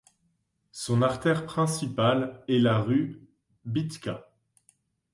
[0.71, 3.21] Son artère principale est la rue
[3.65, 4.31] Bytkha.